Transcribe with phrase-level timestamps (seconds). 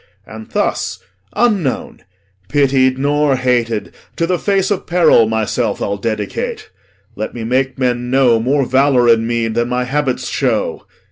[0.25, 0.97] And thus
[1.35, 2.01] unknown,
[2.49, 6.71] Pitied nor hated, to the face of peril Myself I'll dedicate.
[7.15, 10.87] Let me make men know More valour in me than my habits show.